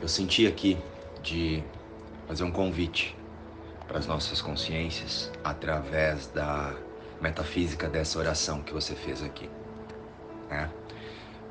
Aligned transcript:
eu 0.00 0.06
senti 0.06 0.46
aqui 0.46 0.78
de 1.22 1.62
fazer 2.26 2.44
um 2.44 2.52
convite 2.52 3.16
para 3.86 3.98
as 3.98 4.06
nossas 4.06 4.40
consciências 4.40 5.30
através 5.42 6.28
da 6.28 6.74
metafísica 7.20 7.88
dessa 7.88 8.18
oração 8.18 8.62
que 8.62 8.72
você 8.72 8.94
fez 8.94 9.22
aqui, 9.22 9.50
né? 10.48 10.70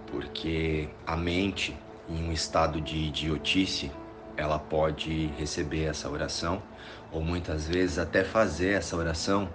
Porque 0.10 0.88
a 1.06 1.18
mente 1.18 1.76
em 2.10 2.30
um 2.30 2.32
estado 2.32 2.80
de 2.80 2.96
idiotice, 2.96 3.92
ela 4.38 4.58
pode 4.58 5.28
receber 5.38 5.84
essa 5.84 6.10
oração 6.10 6.64
ou 7.12 7.22
muitas 7.22 7.68
vezes 7.68 7.98
até 7.98 8.24
fazer 8.24 8.70
essa 8.70 8.96
oração 8.96 9.50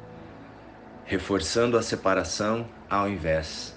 reforçando 1.04 1.78
a 1.78 1.82
separação 1.82 2.68
ao 2.90 3.08
invés 3.08 3.74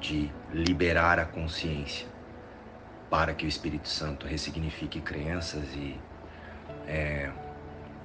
de 0.00 0.32
liberar 0.52 1.20
a 1.20 1.24
consciência 1.24 2.08
para 3.12 3.34
que 3.34 3.44
o 3.44 3.48
Espírito 3.48 3.90
Santo 3.90 4.26
ressignifique 4.26 4.98
crenças 4.98 5.74
e 5.74 6.00
é, 6.88 7.30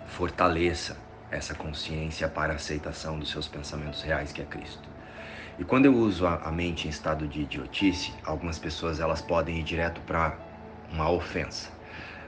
fortaleça 0.05 0.97
essa 1.31 1.55
consciência 1.55 2.27
para 2.27 2.51
a 2.51 2.55
aceitação 2.57 3.17
dos 3.17 3.31
seus 3.31 3.47
pensamentos 3.47 4.01
reais, 4.01 4.33
que 4.33 4.41
é 4.41 4.45
Cristo. 4.45 4.89
E 5.57 5.63
quando 5.63 5.85
eu 5.85 5.95
uso 5.95 6.27
a, 6.27 6.51
mente 6.51 6.87
em 6.87 6.89
estado 6.89 7.25
de 7.25 7.43
idiotice, 7.43 8.13
algumas 8.25 8.59
pessoas 8.59 8.99
elas 8.99 9.21
podem 9.21 9.59
ir 9.59 9.63
direto 9.63 10.01
para 10.01 10.37
uma 10.91 11.09
ofensa. 11.09 11.69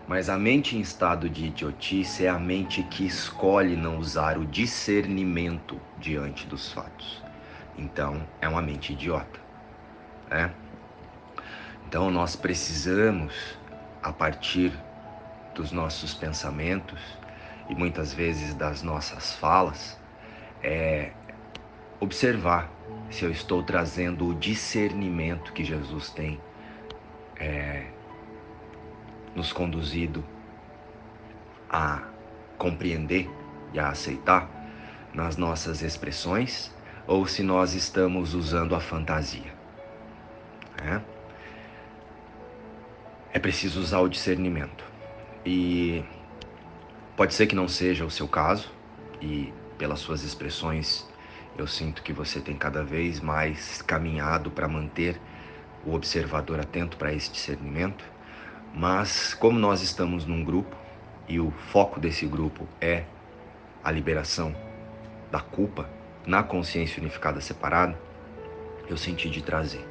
Mas 0.08 0.30
a 0.30 0.38
mente 0.38 0.78
em 0.78 0.80
estado 0.80 1.30
de 1.30 1.48
idiotice 1.48 2.28
é 2.28 2.30
a 2.30 2.40
mente 2.40 2.82
que 2.84 3.06
escolhe 3.06 3.76
não 3.76 3.98
usar 3.98 4.38
o 4.38 4.46
discernimento 4.46 5.78
diante 5.98 6.48
dos 6.48 6.72
fatos. 6.72 7.22
Então, 7.78 8.26
é 8.40 8.48
uma 8.48 8.62
mente 8.62 8.94
idiota. 8.94 9.38
Né? 10.32 10.50
Então, 11.90 12.12
nós 12.12 12.36
precisamos, 12.36 13.58
a 14.04 14.14
partir 14.14 14.72
dos 15.56 15.72
nossos 15.72 16.14
pensamentos, 16.14 17.02
e 17.68 17.74
muitas 17.74 18.14
vezes 18.14 18.54
das 18.54 18.84
nossas 18.84 19.34
falas 19.34 20.00
é 20.62 21.12
observar 22.00 22.70
se 23.10 23.26
eu 23.26 23.32
estou 23.32 23.64
trazendo 23.64 24.28
o 24.28 24.36
discernimento 24.36 25.52
que 25.52 25.64
Jesus 25.64 26.12
tem 26.12 26.40
é, 27.40 27.88
nos 29.36 29.52
conduzido 29.52 30.24
a 31.68 32.04
compreender 32.60 33.28
e 33.74 33.80
a 33.80 33.90
aceitar 33.90 34.48
nas 35.12 35.38
nossas 35.38 35.82
expressões 35.82 36.72
ou 37.08 37.26
se 37.26 37.42
nós 37.42 37.74
estamos 37.74 38.36
usando 38.36 38.76
a 38.76 38.80
fantasia. 38.80 39.58
É, 40.78 41.09
é 43.34 43.40
preciso 43.40 43.80
usar 43.80 44.00
o 44.00 44.10
discernimento. 44.10 44.84
E 45.46 46.04
Pode 47.20 47.34
ser 47.34 47.48
que 47.48 47.54
não 47.54 47.68
seja 47.68 48.06
o 48.06 48.10
seu 48.10 48.30
caso 48.30 48.72
e 49.22 49.52
pelas 49.78 50.00
suas 50.00 50.24
expressões 50.24 51.06
eu 51.58 51.68
sinto 51.68 52.02
que 52.02 52.14
você 52.14 52.40
tem 52.40 52.56
cada 52.56 52.82
vez 52.82 53.20
mais 53.20 53.82
caminhado 53.82 54.50
para 54.50 54.70
manter 54.70 55.20
o 55.86 55.94
observador 55.94 56.62
atento 56.62 56.96
para 56.96 57.12
esse 57.12 57.30
discernimento, 57.30 58.06
mas 58.74 59.34
como 59.34 59.60
nós 59.60 59.82
estamos 59.82 60.24
num 60.26 60.46
grupo 60.46 60.78
e 61.28 61.42
o 61.42 61.52
foco 61.52 62.00
desse 62.00 62.26
grupo 62.26 62.66
é 62.80 63.04
a 63.84 63.92
liberação 63.92 64.56
da 65.30 65.42
culpa 65.42 65.90
na 66.26 66.42
consciência 66.42 67.02
unificada 67.02 67.42
separada, 67.42 68.00
eu 68.88 68.96
senti 68.96 69.30
de 69.30 69.42
trazer. 69.42 69.86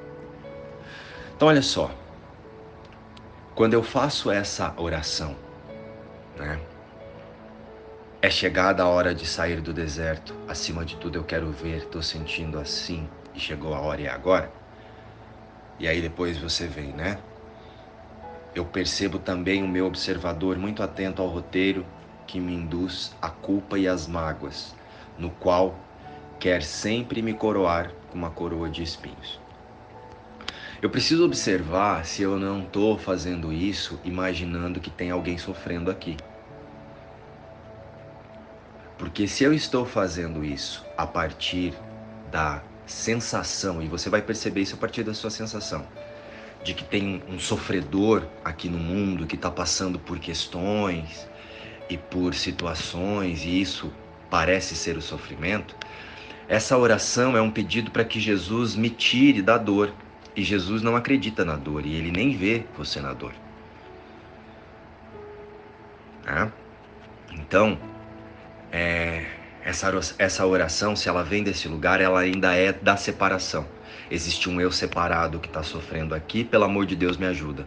Então 1.36 1.48
olha 1.48 1.61
só, 1.61 1.94
quando 3.59 3.75
eu 3.75 3.83
faço 3.83 4.31
essa 4.31 4.73
oração, 4.77 5.34
né? 6.37 6.60
É 8.22 8.31
chegada 8.31 8.84
a 8.84 8.88
hora 8.88 9.12
de 9.12 9.27
sair 9.27 9.60
do 9.60 9.75
deserto. 9.75 10.32
Acima 10.47 10.84
de 10.84 10.94
tudo 10.94 11.19
eu 11.19 11.25
quero 11.25 11.50
ver, 11.50 11.84
tô 11.87 12.00
sentindo 12.00 12.56
assim 12.60 13.09
e 13.34 13.41
chegou 13.41 13.75
a 13.75 13.81
hora 13.81 14.00
e 14.00 14.06
é 14.06 14.10
agora. 14.10 14.49
E 15.77 15.88
aí 15.88 16.00
depois 16.00 16.38
você 16.38 16.69
vem, 16.69 16.93
né? 16.93 17.19
Eu 18.55 18.65
percebo 18.65 19.19
também 19.19 19.65
o 19.65 19.69
meu 19.69 19.87
observador 19.87 20.56
muito 20.56 20.81
atento 20.81 21.21
ao 21.21 21.27
roteiro 21.27 21.84
que 22.28 22.38
me 22.38 22.55
induz 22.55 23.11
a 23.21 23.28
culpa 23.28 23.77
e 23.77 23.88
as 23.88 24.06
mágoas, 24.06 24.72
no 25.19 25.31
qual 25.32 25.77
quer 26.38 26.62
sempre 26.62 27.21
me 27.22 27.34
coroar 27.34 27.91
com 28.09 28.19
uma 28.19 28.31
coroa 28.31 28.71
de 28.71 28.84
espinhos. 28.84 29.47
Eu 30.81 30.89
preciso 30.89 31.25
observar 31.25 32.06
se 32.06 32.22
eu 32.22 32.39
não 32.39 32.62
estou 32.62 32.97
fazendo 32.97 33.53
isso 33.53 33.99
imaginando 34.05 34.78
que 34.78 34.91
tem 34.91 35.11
alguém 35.11 35.37
sofrendo 35.37 35.91
aqui. 35.91 36.16
Porque 38.97 39.27
se 39.27 39.43
eu 39.43 39.53
estou 39.53 39.84
fazendo 39.84 40.44
isso 40.44 40.84
a 40.97 41.05
partir 41.05 41.75
da 42.31 42.62
sensação, 42.87 43.83
e 43.83 43.88
você 43.88 44.09
vai 44.09 44.22
perceber 44.22 44.61
isso 44.61 44.77
a 44.77 44.78
partir 44.78 45.03
da 45.03 45.15
sua 45.15 45.31
sensação, 45.31 45.84
de 46.62 46.75
que 46.75 46.84
tem 46.84 47.25
um 47.28 47.41
sofredor 47.41 48.25
aqui 48.44 48.69
no 48.69 48.78
mundo 48.78 49.27
que 49.27 49.34
está 49.34 49.50
passando 49.50 49.99
por 49.99 50.21
questões 50.21 51.28
e 51.91 51.99
por 51.99 52.37
situações, 52.37 53.44
e 53.44 53.61
isso 53.61 53.93
parece 54.31 54.77
ser 54.77 54.97
o 54.97 55.03
sofrimento, 55.03 55.75
essa 56.47 56.78
oração 56.78 57.37
é 57.37 57.43
um 57.43 57.50
pedido 57.50 57.91
para 57.91 58.05
que 58.05 58.21
Jesus 58.21 58.77
me 58.77 58.91
tire 58.91 59.43
da 59.43 59.59
dor. 59.59 59.93
E 60.38 60.44
Jesus 60.44 60.82
não 60.82 60.94
acredita 60.94 61.44
na 61.44 61.56
dor 61.56 61.84
e 61.84 61.97
ele 61.97 62.12
nem 62.12 62.37
vê 62.37 62.62
você 62.76 63.00
na 63.00 63.12
dor. 63.12 63.32
Né? 66.25 66.53
Então, 67.32 67.76
é, 68.71 69.26
essa, 69.65 69.91
essa 70.16 70.47
oração, 70.47 70.94
se 70.94 71.09
ela 71.09 71.25
vem 71.25 71.43
desse 71.43 71.66
lugar, 71.66 72.00
ela 72.00 72.21
ainda 72.21 72.54
é 72.54 72.72
da 72.72 72.97
separação. 72.97 73.66
Existe 74.09 74.49
um 74.49 74.60
eu 74.60 74.71
separado 74.71 75.41
que 75.41 75.49
está 75.49 75.65
sofrendo 75.65 76.15
aqui, 76.15 76.44
pelo 76.44 76.62
amor 76.62 76.87
de 76.87 76.94
Deus, 76.94 77.16
me 77.16 77.26
ajuda. 77.26 77.66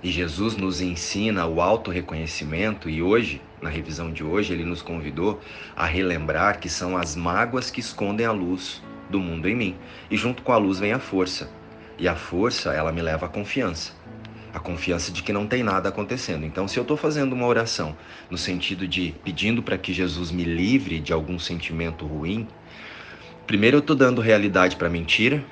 E 0.00 0.12
Jesus 0.12 0.56
nos 0.56 0.80
ensina 0.80 1.44
o 1.44 1.60
auto-reconhecimento, 1.60 2.88
e 2.88 3.02
hoje, 3.02 3.42
na 3.60 3.68
revisão 3.68 4.12
de 4.12 4.22
hoje, 4.22 4.52
ele 4.52 4.64
nos 4.64 4.80
convidou 4.80 5.40
a 5.74 5.86
relembrar 5.86 6.60
que 6.60 6.68
são 6.68 6.96
as 6.96 7.16
mágoas 7.16 7.68
que 7.68 7.80
escondem 7.80 8.24
a 8.24 8.30
luz 8.30 8.80
do 9.10 9.20
mundo 9.20 9.48
em 9.48 9.54
mim. 9.54 9.76
E 10.10 10.16
junto 10.16 10.42
com 10.42 10.52
a 10.52 10.56
luz 10.56 10.78
vem 10.78 10.92
a 10.92 10.98
força. 10.98 11.50
E 11.98 12.06
a 12.06 12.14
força, 12.14 12.72
ela 12.72 12.92
me 12.92 13.02
leva 13.02 13.26
à 13.26 13.28
confiança 13.28 13.92
a 14.52 14.58
confiança 14.58 15.12
de 15.12 15.22
que 15.22 15.32
não 15.32 15.46
tem 15.46 15.62
nada 15.62 15.88
acontecendo. 15.88 16.44
Então, 16.44 16.66
se 16.66 16.78
eu 16.78 16.82
estou 16.82 16.96
fazendo 16.96 17.32
uma 17.32 17.46
oração 17.46 17.96
no 18.30 18.38
sentido 18.38 18.88
de 18.88 19.14
pedindo 19.22 19.62
para 19.62 19.76
que 19.76 19.92
Jesus 19.92 20.30
me 20.30 20.42
livre 20.42 20.98
de 21.00 21.12
algum 21.12 21.38
sentimento 21.38 22.06
ruim, 22.06 22.48
primeiro 23.46 23.76
eu 23.76 23.80
estou 23.80 23.94
dando 23.94 24.20
realidade 24.20 24.76
para 24.76 24.88
a 24.88 24.90
mentira 24.90 25.44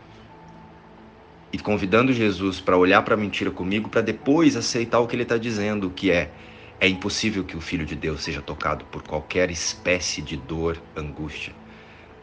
e 1.52 1.58
convidando 1.58 2.12
Jesus 2.12 2.60
para 2.60 2.76
olhar 2.76 3.02
para 3.02 3.14
a 3.14 3.18
mentira 3.18 3.50
comigo, 3.50 3.88
para 3.88 4.00
depois 4.00 4.56
aceitar 4.56 4.98
o 4.98 5.06
que 5.06 5.14
ele 5.14 5.22
está 5.22 5.38
dizendo, 5.38 5.90
que 5.90 6.10
é 6.10 6.30
é 6.78 6.86
impossível 6.86 7.42
que 7.42 7.56
o 7.56 7.60
Filho 7.60 7.86
de 7.86 7.96
Deus 7.96 8.22
seja 8.22 8.42
tocado 8.42 8.84
por 8.86 9.02
qualquer 9.02 9.50
espécie 9.50 10.20
de 10.20 10.36
dor, 10.36 10.76
angústia, 10.94 11.54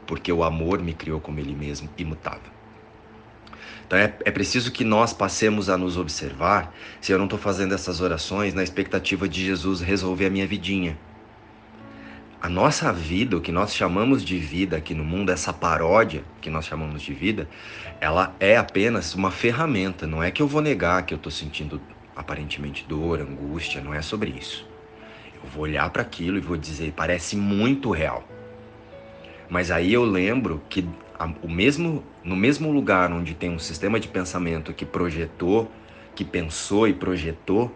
porque 0.06 0.32
o 0.32 0.44
amor 0.44 0.82
me 0.82 0.94
criou 0.94 1.20
como 1.20 1.40
Ele 1.40 1.56
mesmo, 1.56 1.90
imutável. 1.98 2.52
Então 3.86 3.98
é, 4.00 4.14
é 4.26 4.32
preciso 4.32 4.72
que 4.72 4.84
nós 4.84 5.14
passemos 5.14 5.70
a 5.70 5.78
nos 5.78 5.98
observar 5.98 6.74
se 7.00 7.12
eu 7.12 7.18
não 7.18 7.26
estou 7.26 7.38
fazendo 7.38 7.74
essas 7.74 8.02
orações 8.02 8.54
na 8.54 8.64
expectativa 8.64 9.28
de 9.28 9.46
Jesus 9.46 9.82
resolver 9.82 10.26
a 10.26 10.30
minha 10.30 10.48
vidinha. 10.48 10.98
A 12.42 12.50
nossa 12.50 12.92
vida, 12.92 13.38
o 13.38 13.42
que 13.42 13.52
nós 13.52 13.74
chamamos 13.74 14.26
de 14.26 14.38
vida 14.38 14.76
aqui 14.76 14.94
no 14.94 15.06
mundo, 15.06 15.32
essa 15.32 15.54
paródia 15.54 16.24
que 16.42 16.50
nós 16.50 16.66
chamamos 16.66 17.02
de 17.02 17.14
vida, 17.14 17.48
ela 18.02 18.36
é 18.40 18.58
apenas 18.58 19.16
uma 19.16 19.32
ferramenta. 19.32 20.06
Não 20.06 20.22
é 20.22 20.30
que 20.30 20.42
eu 20.42 20.48
vou 20.48 20.62
negar 20.62 21.06
que 21.06 21.14
eu 21.14 21.18
estou 21.18 21.32
sentindo 21.32 21.80
aparentemente 22.16 22.86
dor, 22.86 23.22
angústia, 23.22 23.80
não 23.80 23.94
é 23.94 24.02
sobre 24.02 24.32
isso. 24.32 24.68
Eu 25.42 25.50
vou 25.50 25.64
olhar 25.64 25.90
para 25.90 26.02
aquilo 26.02 26.38
e 26.38 26.42
vou 26.42 26.58
dizer, 26.58 26.94
parece 26.94 27.38
muito 27.38 27.92
real. 27.92 28.28
Mas 29.54 29.70
aí 29.70 29.94
eu 29.94 30.04
lembro 30.04 30.64
que 30.68 30.84
o 31.44 31.48
mesmo, 31.48 32.04
no 32.24 32.36
mesmo 32.36 32.72
lugar 32.72 33.12
onde 33.12 33.36
tem 33.36 33.52
um 33.52 33.60
sistema 33.60 34.00
de 34.00 34.08
pensamento 34.08 34.74
que 34.74 34.84
projetou, 34.84 35.72
que 36.16 36.26
pensou 36.26 36.88
e 36.88 36.94
projetou 36.96 37.72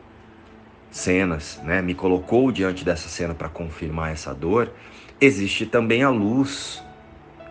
cenas, 0.89 1.62
né, 1.63 1.79
me 1.83 1.94
colocou 1.94 2.51
diante 2.51 2.83
dessa 2.83 3.07
cena 3.07 3.35
para 3.35 3.47
confirmar 3.47 4.12
essa 4.12 4.33
dor, 4.33 4.74
existe 5.21 5.68
também 5.68 6.01
a 6.01 6.09
luz 6.09 6.83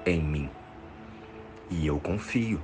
em 0.05 0.21
mim. 0.21 0.51
E 1.71 1.87
eu 1.87 2.01
confio 2.01 2.61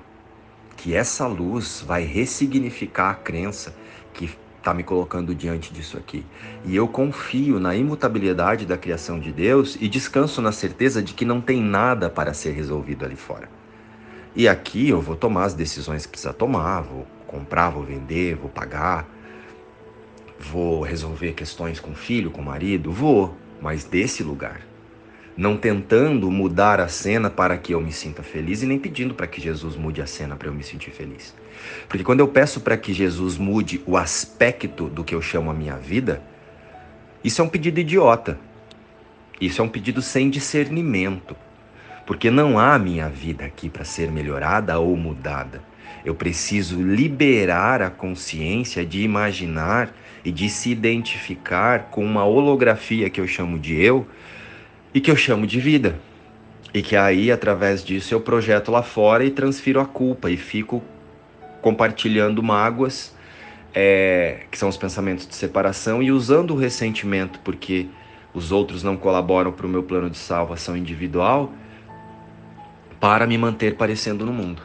que 0.76 0.97
essa 0.97 1.29
luz 1.29 1.81
vai 1.87 2.03
ressignificar 2.03 3.11
a 3.11 3.14
crença 3.14 3.73
que 4.12 4.29
está 4.62 4.73
me 4.73 4.85
colocando 4.85 5.35
diante 5.35 5.75
disso 5.75 5.99
aqui. 5.99 6.25
E 6.64 6.75
eu 6.75 6.87
confio 6.87 7.59
na 7.59 7.75
imutabilidade 7.75 8.64
da 8.64 8.79
criação 8.79 9.19
de 9.19 9.32
Deus 9.32 9.76
e 9.81 9.88
descanso 9.88 10.41
na 10.41 10.53
certeza 10.53 11.03
de 11.03 11.12
que 11.12 11.25
não 11.25 11.41
tem 11.41 11.61
nada 11.61 12.09
para 12.09 12.32
ser 12.32 12.53
resolvido 12.53 13.05
ali 13.05 13.17
fora. 13.17 13.50
E 14.35 14.49
aqui 14.49 14.88
eu 14.88 15.00
vou 15.00 15.17
tomar 15.17 15.44
as 15.44 15.55
decisões 15.55 16.06
que 16.06 16.12
precisa 16.12 16.32
tomar, 16.32 16.81
vou 16.82 17.06
comprar, 17.26 17.70
vou 17.70 17.82
vender, 17.82 18.37
vou 18.37 18.49
pagar, 18.49 19.06
vou 20.38 20.82
resolver 20.82 21.32
questões 21.32 21.81
com 21.81 21.93
filho, 21.94 22.31
com 22.31 22.41
marido, 22.41 22.93
vou, 22.93 23.37
mas 23.61 23.85
desse 23.85 24.23
lugar. 24.23 24.72
Não 25.37 25.56
tentando 25.56 26.31
mudar 26.31 26.79
a 26.81 26.88
cena 26.88 27.31
para 27.31 27.56
que 27.56 27.73
eu 27.73 27.81
me 27.81 27.93
sinta 27.93 28.23
feliz 28.23 28.62
e 28.62 28.67
nem 28.67 28.79
pedindo 28.79 29.14
para 29.14 29.26
que 29.26 29.40
Jesus 29.40 29.76
mude 29.76 30.02
a 30.02 30.06
cena 30.06 30.37
para 30.37 30.49
eu 30.49 30.55
me 30.55 30.62
sentir 30.62 30.90
feliz. 30.90 31.34
Porque 31.88 32.05
quando 32.05 32.20
eu 32.20 32.29
peço 32.29 32.61
para 32.61 32.76
que 32.76 32.93
Jesus 32.93 33.38
mude 33.38 33.82
o 33.87 33.96
aspecto 33.96 34.88
do 34.88 35.02
que 35.02 35.14
eu 35.14 35.23
chamo 35.23 35.50
a 35.50 35.55
minha 35.55 35.76
vida, 35.76 36.23
isso 37.25 37.40
é 37.40 37.44
um 37.44 37.49
pedido 37.49 37.81
idiota. 37.81 38.38
Isso 39.40 39.61
é 39.61 39.64
um 39.64 39.69
pedido 39.69 40.02
sem 40.02 40.29
discernimento. 40.29 41.35
Porque 42.06 42.31
não 42.31 42.58
há 42.58 42.78
minha 42.78 43.08
vida 43.08 43.44
aqui 43.44 43.69
para 43.69 43.85
ser 43.85 44.11
melhorada 44.11 44.78
ou 44.78 44.96
mudada. 44.96 45.62
Eu 46.05 46.14
preciso 46.14 46.82
liberar 46.82 47.81
a 47.81 47.90
consciência 47.90 48.85
de 48.85 49.02
imaginar 49.02 49.94
e 50.25 50.31
de 50.31 50.49
se 50.49 50.70
identificar 50.70 51.90
com 51.90 52.05
uma 52.05 52.25
holografia 52.25 53.08
que 53.08 53.20
eu 53.20 53.26
chamo 53.26 53.58
de 53.58 53.81
eu 53.81 54.06
e 54.94 55.00
que 55.00 55.11
eu 55.11 55.17
chamo 55.17 55.47
de 55.47 55.61
vida. 55.61 55.99
E 56.75 56.83
que 56.83 56.97
aí, 56.97 57.31
através 57.31 57.85
disso, 57.85 58.15
eu 58.15 58.21
projeto 58.21 58.71
lá 58.71 58.83
fora 58.83 59.25
e 59.25 59.31
transfiro 59.31 59.81
a 59.81 59.85
culpa 59.85 60.31
e 60.31 60.37
fico 60.37 60.83
compartilhando 61.61 62.43
mágoas, 62.43 63.15
é, 63.75 64.44
que 64.50 64.59
são 64.59 64.69
os 64.69 64.77
pensamentos 64.77 65.27
de 65.27 65.35
separação, 65.35 66.03
e 66.03 66.11
usando 66.11 66.53
o 66.53 66.56
ressentimento 66.56 67.39
porque 67.41 67.89
os 68.35 68.50
outros 68.50 68.83
não 68.83 68.97
colaboram 68.97 69.53
para 69.53 69.67
o 69.67 69.69
meu 69.69 69.83
plano 69.83 70.09
de 70.09 70.19
salvação 70.19 70.77
individual, 70.77 71.53
para 72.99 73.27
me 73.27 73.37
manter 73.37 73.77
parecendo 73.77 74.25
no 74.25 74.33
mundo. 74.33 74.62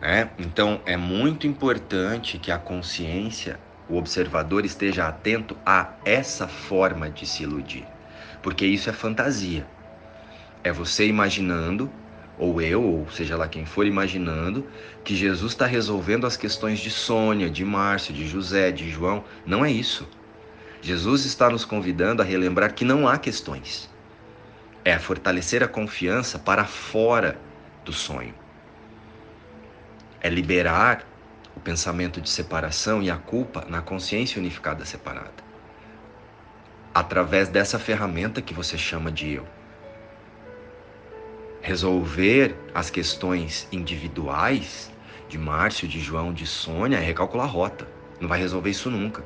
É? 0.00 0.28
Então 0.38 0.80
é 0.86 0.96
muito 0.96 1.46
importante 1.46 2.38
que 2.38 2.50
a 2.50 2.58
consciência, 2.58 3.58
o 3.88 3.96
observador, 3.96 4.64
esteja 4.64 5.06
atento 5.06 5.56
a 5.66 5.90
essa 6.04 6.48
forma 6.48 7.10
de 7.10 7.26
se 7.26 7.42
iludir, 7.42 7.84
porque 8.42 8.66
isso 8.66 8.88
é 8.88 8.92
fantasia. 8.92 9.66
É 10.62 10.72
você 10.72 11.06
imaginando 11.06 11.90
ou 12.38 12.60
eu, 12.60 12.82
ou 12.82 13.10
seja 13.10 13.36
lá 13.36 13.46
quem 13.46 13.66
for, 13.66 13.86
imaginando 13.86 14.66
que 15.04 15.14
Jesus 15.14 15.52
está 15.52 15.66
resolvendo 15.66 16.26
as 16.26 16.38
questões 16.38 16.80
de 16.80 16.90
Sônia, 16.90 17.50
de 17.50 17.64
Márcio, 17.64 18.14
de 18.14 18.26
José, 18.26 18.72
de 18.72 18.88
João. 18.88 19.22
Não 19.44 19.62
é 19.62 19.70
isso. 19.70 20.08
Jesus 20.80 21.26
está 21.26 21.50
nos 21.50 21.66
convidando 21.66 22.22
a 22.22 22.24
relembrar 22.24 22.72
que 22.72 22.84
não 22.84 23.06
há 23.06 23.18
questões. 23.18 23.90
É 24.82 24.98
fortalecer 24.98 25.62
a 25.62 25.68
confiança 25.68 26.38
para 26.38 26.64
fora 26.64 27.38
do 27.84 27.92
sonho. 27.92 28.34
É 30.22 30.30
liberar 30.30 31.06
o 31.54 31.60
pensamento 31.60 32.22
de 32.22 32.30
separação 32.30 33.02
e 33.02 33.10
a 33.10 33.16
culpa 33.16 33.66
na 33.68 33.82
consciência 33.82 34.40
unificada 34.40 34.84
separada. 34.86 35.49
Através 36.92 37.48
dessa 37.48 37.78
ferramenta 37.78 38.42
que 38.42 38.52
você 38.52 38.76
chama 38.76 39.12
de 39.12 39.32
eu 39.32 39.46
resolver 41.60 42.56
as 42.74 42.90
questões 42.90 43.68
individuais 43.70 44.90
de 45.28 45.38
Márcio, 45.38 45.86
de 45.86 46.00
João, 46.00 46.32
de 46.32 46.46
Sônia 46.46 46.96
é 46.96 47.00
recalcular 47.00 47.46
a 47.46 47.50
rota. 47.50 47.86
Não 48.18 48.28
vai 48.28 48.38
resolver 48.38 48.70
isso 48.70 48.90
nunca. 48.90 49.24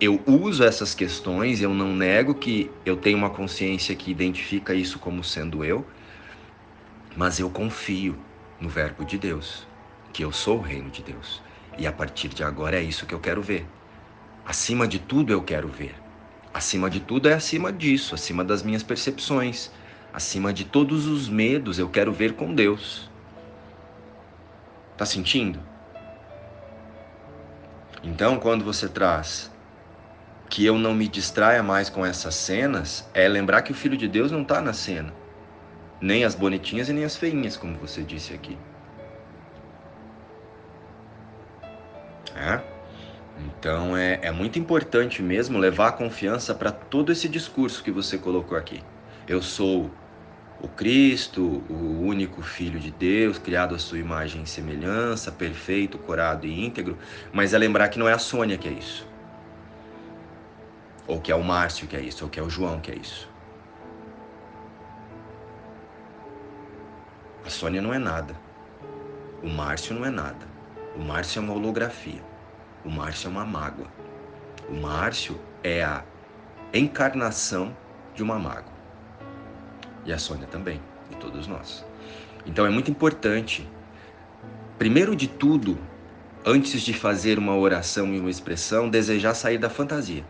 Eu 0.00 0.20
uso 0.26 0.64
essas 0.64 0.94
questões, 0.94 1.60
eu 1.60 1.72
não 1.72 1.94
nego 1.94 2.34
que 2.34 2.70
eu 2.84 2.96
tenho 2.96 3.16
uma 3.16 3.30
consciência 3.30 3.94
que 3.94 4.10
identifica 4.10 4.74
isso 4.74 4.98
como 4.98 5.22
sendo 5.22 5.64
eu, 5.64 5.86
mas 7.16 7.38
eu 7.38 7.48
confio 7.48 8.18
no 8.60 8.68
Verbo 8.68 9.04
de 9.04 9.16
Deus, 9.16 9.66
que 10.12 10.24
eu 10.24 10.32
sou 10.32 10.58
o 10.58 10.62
reino 10.62 10.90
de 10.90 11.02
Deus. 11.02 11.40
E 11.78 11.86
a 11.86 11.92
partir 11.92 12.28
de 12.28 12.42
agora 12.42 12.76
é 12.76 12.82
isso 12.82 13.06
que 13.06 13.14
eu 13.14 13.20
quero 13.20 13.40
ver. 13.40 13.66
Acima 14.44 14.86
de 14.88 14.98
tudo, 14.98 15.32
eu 15.32 15.42
quero 15.42 15.68
ver 15.68 16.02
Acima 16.52 16.90
de 16.90 17.00
tudo 17.00 17.30
é 17.30 17.32
acima 17.32 17.72
disso, 17.72 18.14
acima 18.14 18.44
das 18.44 18.62
minhas 18.62 18.82
percepções, 18.82 19.70
acima 20.12 20.52
de 20.52 20.64
todos 20.66 21.06
os 21.06 21.26
medos, 21.28 21.78
eu 21.78 21.88
quero 21.88 22.12
ver 22.12 22.34
com 22.34 22.54
Deus. 22.54 23.10
Tá 24.98 25.06
sentindo? 25.06 25.58
Então, 28.04 28.38
quando 28.38 28.64
você 28.64 28.86
traz 28.86 29.50
que 30.50 30.66
eu 30.66 30.78
não 30.78 30.92
me 30.92 31.08
distraia 31.08 31.62
mais 31.62 31.88
com 31.88 32.04
essas 32.04 32.34
cenas, 32.34 33.08
é 33.14 33.26
lembrar 33.26 33.62
que 33.62 33.72
o 33.72 33.74
Filho 33.74 33.96
de 33.96 34.06
Deus 34.06 34.30
não 34.30 34.42
está 34.42 34.60
na 34.60 34.74
cena. 34.74 35.14
Nem 35.98 36.24
as 36.24 36.34
bonitinhas 36.34 36.90
e 36.90 36.92
nem 36.92 37.04
as 37.04 37.16
feinhas, 37.16 37.56
como 37.56 37.78
você 37.78 38.02
disse 38.02 38.34
aqui. 38.34 38.58
É? 42.36 42.71
Então 43.62 43.96
é, 43.96 44.18
é 44.22 44.32
muito 44.32 44.58
importante 44.58 45.22
mesmo 45.22 45.56
levar 45.56 45.90
a 45.90 45.92
confiança 45.92 46.52
para 46.52 46.72
todo 46.72 47.12
esse 47.12 47.28
discurso 47.28 47.80
que 47.80 47.92
você 47.92 48.18
colocou 48.18 48.58
aqui. 48.58 48.82
Eu 49.24 49.40
sou 49.40 49.88
o 50.60 50.66
Cristo, 50.66 51.62
o 51.70 52.00
único 52.00 52.42
Filho 52.42 52.80
de 52.80 52.90
Deus, 52.90 53.38
criado 53.38 53.76
à 53.76 53.78
sua 53.78 54.00
imagem 54.00 54.42
e 54.42 54.48
semelhança, 54.48 55.30
perfeito, 55.30 55.96
curado 55.96 56.44
e 56.44 56.60
íntegro, 56.66 56.98
mas 57.32 57.54
é 57.54 57.58
lembrar 57.58 57.88
que 57.88 58.00
não 58.00 58.08
é 58.08 58.12
a 58.12 58.18
Sônia 58.18 58.58
que 58.58 58.66
é 58.66 58.72
isso. 58.72 59.06
Ou 61.06 61.20
que 61.20 61.30
é 61.30 61.34
o 61.36 61.44
Márcio 61.44 61.86
que 61.86 61.96
é 61.96 62.00
isso, 62.00 62.24
ou 62.24 62.30
que 62.30 62.40
é 62.40 62.42
o 62.42 62.50
João 62.50 62.80
que 62.80 62.90
é 62.90 62.96
isso. 62.96 63.30
A 67.46 67.48
Sônia 67.48 67.80
não 67.80 67.94
é 67.94 67.98
nada. 68.00 68.34
O 69.40 69.48
Márcio 69.48 69.94
não 69.94 70.04
é 70.04 70.10
nada. 70.10 70.48
O 70.96 70.98
Márcio 71.00 71.38
é 71.38 71.42
uma 71.42 71.54
holografia. 71.54 72.31
O 72.84 72.90
Márcio 72.90 73.28
é 73.28 73.30
uma 73.30 73.44
mágoa. 73.44 73.86
O 74.68 74.74
Márcio 74.74 75.38
é 75.62 75.84
a 75.84 76.02
encarnação 76.74 77.76
de 78.14 78.22
uma 78.22 78.38
mágoa. 78.38 78.72
E 80.04 80.12
a 80.12 80.18
Sônia 80.18 80.46
também, 80.46 80.80
e 81.10 81.16
todos 81.16 81.46
nós. 81.46 81.84
Então 82.44 82.66
é 82.66 82.70
muito 82.70 82.90
importante, 82.90 83.68
primeiro 84.78 85.14
de 85.14 85.28
tudo, 85.28 85.78
antes 86.44 86.82
de 86.82 86.92
fazer 86.92 87.38
uma 87.38 87.56
oração 87.56 88.12
e 88.12 88.18
uma 88.18 88.30
expressão, 88.30 88.88
desejar 88.88 89.34
sair 89.34 89.58
da 89.58 89.70
fantasia. 89.70 90.24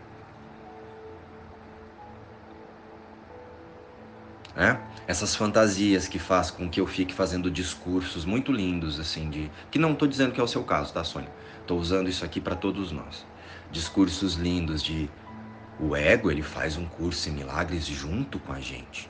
É? 4.55 4.77
Essas 5.07 5.35
fantasias 5.35 6.07
que 6.07 6.19
faz 6.19 6.51
com 6.51 6.69
que 6.69 6.79
eu 6.79 6.85
fique 6.85 7.13
fazendo 7.13 7.49
discursos 7.49 8.23
muito 8.23 8.51
lindos, 8.51 8.99
assim, 8.99 9.29
de. 9.29 9.51
Que 9.71 9.79
não 9.79 9.93
estou 9.93 10.07
dizendo 10.07 10.31
que 10.31 10.39
é 10.39 10.43
o 10.43 10.47
seu 10.47 10.63
caso, 10.63 10.93
tá, 10.93 11.03
Sônia? 11.03 11.31
Estou 11.63 11.79
usando 11.79 12.09
isso 12.09 12.25
aqui 12.25 12.41
para 12.41 12.57
todos 12.57 12.91
nós. 12.91 13.25
Discursos 13.71 14.33
lindos 14.35 14.83
de 14.83 15.09
o 15.79 15.95
ego, 15.95 16.29
ele 16.29 16.43
faz 16.43 16.75
um 16.75 16.85
curso 16.85 17.29
em 17.29 17.31
milagres 17.31 17.85
junto 17.85 18.37
com 18.37 18.51
a 18.51 18.59
gente. 18.59 19.09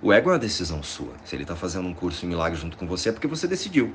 O 0.00 0.10
ego 0.10 0.30
é 0.30 0.32
uma 0.32 0.38
decisão 0.38 0.82
sua. 0.82 1.14
Se 1.22 1.36
ele 1.36 1.44
está 1.44 1.54
fazendo 1.54 1.86
um 1.86 1.92
curso 1.92 2.24
em 2.24 2.28
milagres 2.30 2.62
junto 2.62 2.78
com 2.78 2.86
você, 2.86 3.10
é 3.10 3.12
porque 3.12 3.28
você 3.28 3.46
decidiu. 3.46 3.94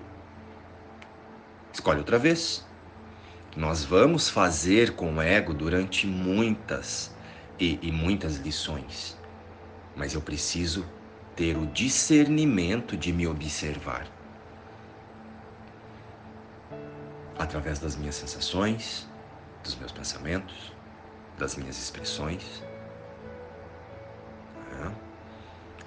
Escolhe 1.74 1.98
outra 1.98 2.20
vez. 2.20 2.64
Nós 3.58 3.84
vamos 3.84 4.30
fazer 4.30 4.92
com 4.92 5.16
o 5.16 5.22
ego 5.22 5.52
durante 5.52 6.06
muitas 6.06 7.12
e, 7.60 7.80
e 7.82 7.92
muitas 7.92 8.38
lições. 8.38 9.18
Mas 9.96 10.14
eu 10.14 10.22
preciso 10.22 10.86
ter 11.36 11.58
o 11.58 11.66
discernimento 11.66 12.96
de 12.96 13.12
me 13.12 13.26
observar. 13.26 14.19
Através 17.40 17.80
das 17.80 17.96
minhas 17.96 18.16
sensações, 18.16 19.08
dos 19.64 19.76
meus 19.76 19.94
pensamentos, 19.94 20.74
das 21.38 21.56
minhas 21.56 21.78
expressões. 21.78 22.62
É. 24.74 24.92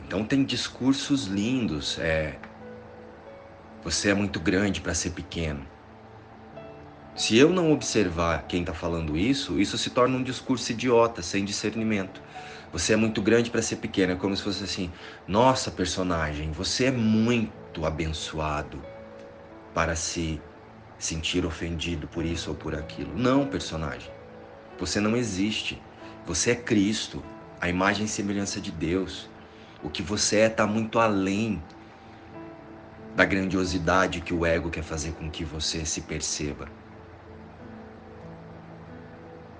Então 0.07 0.25
tem 0.25 0.43
discursos 0.43 1.27
lindos. 1.27 1.99
É, 1.99 2.39
você 3.85 4.09
é 4.09 4.15
muito 4.15 4.41
grande 4.41 4.81
para 4.81 4.95
ser 4.95 5.11
pequeno. 5.11 5.65
Se 7.15 7.37
eu 7.37 7.51
não 7.51 7.71
observar 7.71 8.47
quem 8.49 8.61
está 8.63 8.73
falando 8.73 9.19
isso, 9.19 9.61
isso 9.61 9.77
se 9.77 9.91
torna 9.91 10.17
um 10.17 10.23
discurso 10.23 10.73
idiota, 10.73 11.21
sem 11.21 11.45
discernimento. 11.45 12.23
Você 12.73 12.95
é 12.95 12.97
muito 12.97 13.21
grande 13.21 13.51
para 13.51 13.61
ser 13.61 13.77
pequeno. 13.77 14.13
É 14.13 14.17
como 14.17 14.35
se 14.35 14.43
fosse 14.43 14.65
assim: 14.65 14.91
nossa, 15.29 15.71
personagem, 15.71 16.51
você 16.53 16.87
é 16.87 16.91
muito 16.91 17.85
abençoado 17.85 18.83
para 19.75 19.95
se 19.95 20.41
sentir 21.03 21.45
ofendido 21.45 22.07
por 22.07 22.25
isso 22.25 22.51
ou 22.51 22.57
por 22.57 22.77
aquilo. 22.77 23.13
Não, 23.19 23.45
personagem. 23.45 24.09
Você 24.79 25.01
não 25.01 25.17
existe. 25.17 25.83
Você 26.25 26.53
é 26.53 26.55
Cristo, 26.55 27.21
a 27.61 27.69
imagem 27.69 28.05
e 28.07 28.09
semelhança 28.09 28.61
de 28.61 28.71
Deus. 28.71 29.29
O 29.83 29.91
que 29.91 30.01
você 30.01 30.37
é 30.37 30.47
está 30.47 30.65
muito 30.65 31.01
além 31.01 31.61
da 33.17 33.25
grandiosidade 33.25 34.21
que 34.21 34.33
o 34.33 34.47
ego 34.47 34.71
quer 34.71 34.85
fazer 34.85 35.13
com 35.15 35.29
que 35.29 35.45
você 35.45 35.85
se 35.85 36.03
perceba. 36.03 36.69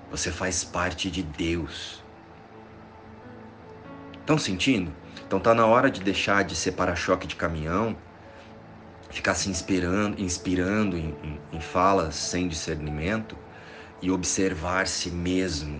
Você 0.09 0.31
faz 0.31 0.63
parte 0.63 1.11
de 1.11 1.23
Deus. 1.23 2.01
Estão 4.17 4.37
sentindo? 4.37 4.93
Então 5.27 5.41
tá 5.41 5.53
na 5.53 5.65
hora 5.65 5.91
de 5.91 5.99
deixar 5.99 6.45
de 6.45 6.55
ser 6.55 6.71
para-choque 6.71 7.27
de 7.27 7.35
caminhão 7.35 7.97
ficar 9.13 9.35
se 9.35 9.47
inspirando, 9.47 10.19
inspirando 10.19 10.97
em, 10.97 11.15
em, 11.23 11.39
em 11.53 11.61
falas 11.61 12.15
sem 12.15 12.47
discernimento 12.47 13.37
e 14.01 14.09
observar-se 14.09 15.11
mesmo 15.11 15.79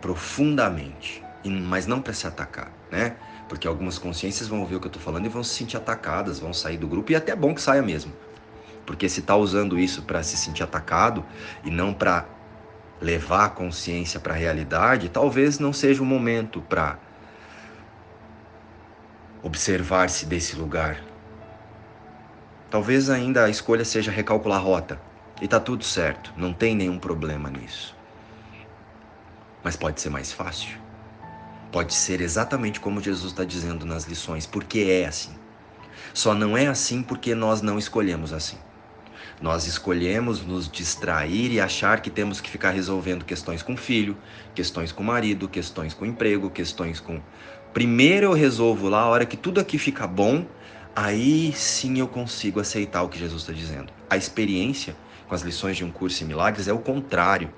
profundamente, 0.00 1.22
mas 1.44 1.86
não 1.86 2.00
para 2.00 2.14
se 2.14 2.26
atacar, 2.26 2.72
né? 2.90 3.16
Porque 3.48 3.68
algumas 3.68 3.98
consciências 3.98 4.48
vão 4.48 4.60
ouvir 4.60 4.76
o 4.76 4.80
que 4.80 4.86
eu 4.86 4.88
estou 4.88 5.02
falando 5.02 5.26
e 5.26 5.28
vão 5.28 5.44
se 5.44 5.54
sentir 5.54 5.76
atacadas, 5.76 6.40
vão 6.40 6.54
sair 6.54 6.78
do 6.78 6.88
grupo 6.88 7.12
e 7.12 7.14
é 7.14 7.18
até 7.18 7.36
bom 7.36 7.54
que 7.54 7.60
saia 7.60 7.82
mesmo. 7.82 8.12
Porque 8.86 9.08
se 9.10 9.20
está 9.20 9.36
usando 9.36 9.78
isso 9.78 10.02
para 10.02 10.22
se 10.22 10.36
sentir 10.36 10.62
atacado 10.62 11.24
e 11.62 11.70
não 11.70 11.92
para 11.92 12.26
levar 13.00 13.44
a 13.44 13.50
consciência 13.50 14.18
para 14.18 14.32
a 14.32 14.36
realidade, 14.36 15.10
talvez 15.10 15.58
não 15.58 15.72
seja 15.72 16.02
o 16.02 16.06
momento 16.06 16.62
para 16.62 16.98
observar-se 19.42 20.24
desse 20.24 20.56
lugar. 20.56 21.11
Talvez 22.72 23.10
ainda 23.10 23.44
a 23.44 23.50
escolha 23.50 23.84
seja 23.84 24.10
recalcular 24.10 24.58
a 24.58 24.62
rota. 24.62 24.98
E 25.42 25.46
tá 25.46 25.60
tudo 25.60 25.84
certo, 25.84 26.32
não 26.38 26.54
tem 26.54 26.74
nenhum 26.74 26.98
problema 26.98 27.50
nisso. 27.50 27.94
Mas 29.62 29.76
pode 29.76 30.00
ser 30.00 30.08
mais 30.08 30.32
fácil. 30.32 30.78
Pode 31.70 31.92
ser 31.92 32.22
exatamente 32.22 32.80
como 32.80 32.98
Jesus 32.98 33.32
está 33.32 33.44
dizendo 33.44 33.84
nas 33.84 34.04
lições, 34.04 34.46
porque 34.46 34.86
é 34.88 35.04
assim. 35.04 35.34
Só 36.14 36.34
não 36.34 36.56
é 36.56 36.66
assim 36.66 37.02
porque 37.02 37.34
nós 37.34 37.60
não 37.60 37.78
escolhemos 37.78 38.32
assim. 38.32 38.56
Nós 39.38 39.66
escolhemos 39.66 40.42
nos 40.42 40.66
distrair 40.66 41.52
e 41.52 41.60
achar 41.60 42.00
que 42.00 42.08
temos 42.08 42.40
que 42.40 42.48
ficar 42.48 42.70
resolvendo 42.70 43.22
questões 43.22 43.62
com 43.62 43.76
filho, 43.76 44.16
questões 44.54 44.90
com 44.92 45.02
marido, 45.02 45.46
questões 45.46 45.92
com 45.92 46.06
emprego, 46.06 46.48
questões 46.48 47.00
com. 47.00 47.20
Primeiro 47.74 48.28
eu 48.28 48.32
resolvo 48.32 48.88
lá, 48.88 49.00
a 49.00 49.08
hora 49.08 49.26
que 49.26 49.36
tudo 49.36 49.60
aqui 49.60 49.76
fica 49.76 50.06
bom, 50.06 50.46
aí 50.94 51.52
sim 51.52 51.98
eu 51.98 52.08
consigo 52.08 52.60
aceitar 52.60 53.02
o 53.02 53.08
que 53.08 53.18
Jesus 53.18 53.42
está 53.42 53.52
dizendo. 53.52 53.92
A 54.08 54.16
experiência 54.16 54.96
com 55.26 55.34
as 55.34 55.42
lições 55.42 55.76
de 55.76 55.84
um 55.84 55.90
curso 55.90 56.22
em 56.22 56.26
milagres 56.26 56.68
é 56.68 56.72
o 56.72 56.78
contrário. 56.78 57.52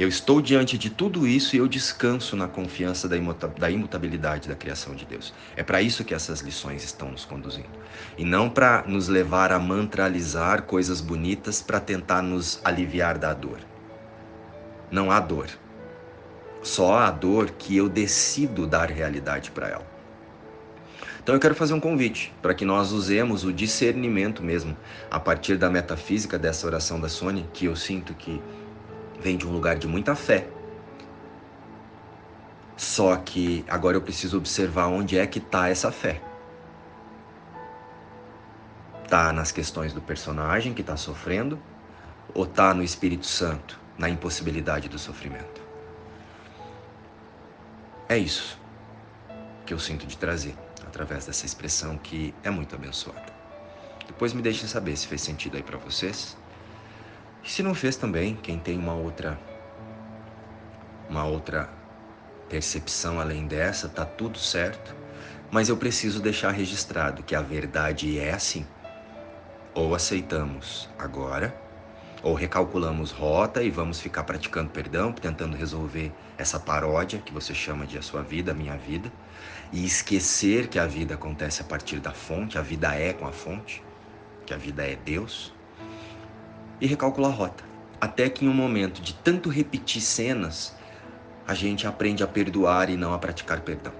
Eu 0.00 0.08
estou 0.08 0.40
diante 0.40 0.78
de 0.78 0.88
tudo 0.88 1.26
isso 1.26 1.54
e 1.54 1.58
eu 1.58 1.68
descanso 1.68 2.34
na 2.34 2.48
confiança 2.48 3.06
da, 3.06 3.70
imutabilidade 3.70 4.48
da 4.48 4.54
criação 4.54 4.94
de 4.94 5.04
Deus. 5.04 5.34
É 5.54 5.62
para 5.62 5.82
isso 5.82 6.04
que 6.04 6.14
essas 6.14 6.40
lições 6.40 6.82
estão 6.82 7.10
nos 7.10 7.26
conduzindo. 7.26 7.68
E 8.16 8.24
não 8.24 8.48
para 8.48 8.82
nos 8.86 9.08
levar 9.08 9.52
a 9.52 9.58
mantralizar 9.58 10.62
coisas 10.62 11.02
bonitas 11.02 11.60
para 11.60 11.78
tentar 11.78 12.22
nos 12.22 12.62
aliviar 12.64 13.18
da 13.18 13.34
dor. 13.34 13.58
Não 14.90 15.10
há 15.10 15.20
dor. 15.20 15.50
Só 16.62 16.96
há 16.96 17.10
dor 17.10 17.50
que 17.50 17.76
eu 17.76 17.86
decido 17.86 18.66
dar 18.66 18.90
realidade 18.90 19.50
para 19.50 19.68
ela. 19.68 19.89
Então 21.22 21.34
eu 21.34 21.40
quero 21.40 21.54
fazer 21.54 21.74
um 21.74 21.80
convite 21.80 22.32
para 22.40 22.54
que 22.54 22.64
nós 22.64 22.92
usemos 22.92 23.44
o 23.44 23.52
discernimento 23.52 24.42
mesmo 24.42 24.76
a 25.10 25.20
partir 25.20 25.56
da 25.58 25.68
metafísica 25.68 26.38
dessa 26.38 26.66
oração 26.66 26.98
da 26.98 27.08
Sônia, 27.08 27.46
que 27.52 27.66
eu 27.66 27.76
sinto 27.76 28.14
que 28.14 28.42
vem 29.20 29.36
de 29.36 29.46
um 29.46 29.52
lugar 29.52 29.76
de 29.76 29.86
muita 29.86 30.14
fé. 30.14 30.46
Só 32.74 33.14
que 33.16 33.62
agora 33.68 33.98
eu 33.98 34.00
preciso 34.00 34.38
observar 34.38 34.86
onde 34.86 35.18
é 35.18 35.26
que 35.26 35.38
está 35.38 35.68
essa 35.68 35.92
fé. 35.92 36.22
Tá 39.06 39.30
nas 39.32 39.52
questões 39.52 39.92
do 39.92 40.00
personagem 40.00 40.72
que 40.72 40.80
está 40.80 40.96
sofrendo 40.96 41.58
ou 42.32 42.46
tá 42.46 42.72
no 42.72 42.82
Espírito 42.82 43.26
Santo, 43.26 43.78
na 43.98 44.08
impossibilidade 44.08 44.88
do 44.88 44.98
sofrimento? 44.98 45.60
É 48.08 48.16
isso 48.16 48.58
que 49.66 49.74
eu 49.74 49.78
sinto 49.78 50.06
de 50.06 50.16
trazer 50.16 50.56
através 50.90 51.24
dessa 51.24 51.46
expressão 51.46 51.96
que 51.96 52.34
é 52.42 52.50
muito 52.50 52.74
abençoada. 52.74 53.32
Depois 54.06 54.32
me 54.32 54.42
deixem 54.42 54.68
saber 54.68 54.96
se 54.96 55.06
fez 55.06 55.22
sentido 55.22 55.56
aí 55.56 55.62
para 55.62 55.78
vocês. 55.78 56.36
E 57.42 57.48
se 57.48 57.62
não 57.62 57.74
fez 57.74 57.96
também, 57.96 58.34
quem 58.34 58.58
tem 58.58 58.76
uma 58.76 58.94
outra 58.94 59.38
uma 61.08 61.24
outra 61.24 61.68
percepção 62.48 63.20
além 63.20 63.46
dessa, 63.46 63.88
tá 63.88 64.04
tudo 64.04 64.38
certo. 64.38 64.94
Mas 65.50 65.68
eu 65.68 65.76
preciso 65.76 66.20
deixar 66.20 66.50
registrado 66.50 67.22
que 67.22 67.34
a 67.34 67.42
verdade 67.42 68.18
é 68.18 68.32
assim. 68.32 68.66
Ou 69.74 69.94
aceitamos 69.94 70.88
agora, 70.98 71.54
ou 72.22 72.34
recalculamos 72.34 73.10
rota 73.10 73.62
e 73.62 73.70
vamos 73.70 74.00
ficar 74.00 74.24
praticando 74.24 74.70
perdão, 74.70 75.12
tentando 75.12 75.56
resolver 75.56 76.12
essa 76.36 76.60
paródia 76.60 77.20
que 77.20 77.32
você 77.32 77.54
chama 77.54 77.86
de 77.86 77.98
a 77.98 78.02
sua 78.02 78.22
vida, 78.22 78.52
a 78.52 78.54
minha 78.54 78.76
vida, 78.76 79.10
e 79.72 79.84
esquecer 79.84 80.68
que 80.68 80.78
a 80.78 80.86
vida 80.86 81.14
acontece 81.14 81.62
a 81.62 81.64
partir 81.64 82.00
da 82.00 82.12
fonte, 82.12 82.58
a 82.58 82.62
vida 82.62 82.94
é 82.94 83.12
com 83.12 83.26
a 83.26 83.32
fonte, 83.32 83.82
que 84.44 84.52
a 84.52 84.56
vida 84.56 84.84
é 84.84 84.96
Deus 84.96 85.52
e 86.80 86.86
recalcular 86.86 87.30
a 87.30 87.34
rota. 87.34 87.64
Até 88.00 88.28
que 88.30 88.44
em 88.44 88.48
um 88.48 88.54
momento 88.54 89.00
de 89.00 89.14
tanto 89.14 89.48
repetir 89.48 90.00
cenas, 90.00 90.74
a 91.46 91.54
gente 91.54 91.86
aprende 91.86 92.22
a 92.22 92.26
perdoar 92.26 92.88
e 92.90 92.96
não 92.96 93.12
a 93.12 93.18
praticar 93.18 93.60
perdão. 93.60 93.92